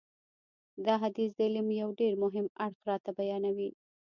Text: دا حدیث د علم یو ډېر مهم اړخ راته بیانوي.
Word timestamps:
دا 0.85 0.93
حدیث 1.03 1.31
د 1.35 1.39
علم 1.47 1.67
یو 1.81 1.89
ډېر 1.99 2.13
مهم 2.23 2.45
اړخ 2.65 2.79
راته 2.89 3.09
بیانوي. 3.19 3.69